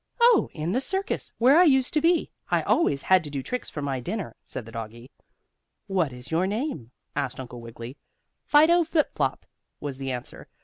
[0.19, 3.69] "Oh, in the circus where I used to be, I always had to do tricks
[3.69, 5.11] for my dinner," said the doggie.
[5.85, 7.97] "What is your name?" asked Uncle Wiggily.
[8.43, 9.45] "Fido Flip Flop,"
[9.79, 10.47] was the answer.